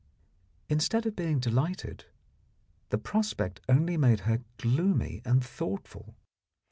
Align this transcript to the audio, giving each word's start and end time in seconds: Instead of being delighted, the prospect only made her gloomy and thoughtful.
Instead 0.67 1.05
of 1.05 1.15
being 1.15 1.37
delighted, 1.39 2.05
the 2.89 2.97
prospect 2.97 3.61
only 3.69 3.97
made 3.97 4.21
her 4.21 4.41
gloomy 4.57 5.21
and 5.25 5.45
thoughtful. 5.45 6.15